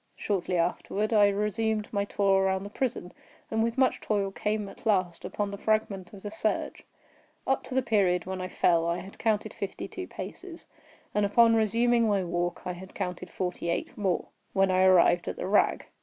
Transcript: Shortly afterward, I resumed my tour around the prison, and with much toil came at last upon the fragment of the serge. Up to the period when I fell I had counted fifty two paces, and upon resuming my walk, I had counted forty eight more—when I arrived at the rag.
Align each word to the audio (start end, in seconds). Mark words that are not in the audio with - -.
Shortly 0.15 0.57
afterward, 0.57 1.13
I 1.13 1.27
resumed 1.27 1.87
my 1.93 2.05
tour 2.05 2.41
around 2.41 2.63
the 2.63 2.71
prison, 2.71 3.13
and 3.51 3.61
with 3.61 3.77
much 3.77 4.01
toil 4.01 4.31
came 4.31 4.67
at 4.67 4.83
last 4.87 5.23
upon 5.23 5.51
the 5.51 5.59
fragment 5.59 6.11
of 6.11 6.23
the 6.23 6.31
serge. 6.31 6.83
Up 7.45 7.61
to 7.65 7.75
the 7.75 7.83
period 7.83 8.25
when 8.25 8.41
I 8.41 8.47
fell 8.47 8.87
I 8.87 8.97
had 8.97 9.19
counted 9.19 9.53
fifty 9.53 9.87
two 9.87 10.07
paces, 10.07 10.65
and 11.13 11.23
upon 11.23 11.53
resuming 11.53 12.07
my 12.07 12.23
walk, 12.23 12.63
I 12.65 12.73
had 12.73 12.95
counted 12.95 13.29
forty 13.29 13.69
eight 13.69 13.95
more—when 13.95 14.71
I 14.71 14.81
arrived 14.85 15.27
at 15.27 15.35
the 15.35 15.45
rag. 15.45 15.85